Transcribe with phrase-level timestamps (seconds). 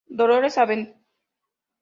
[0.19, 0.71] Dolores, Av.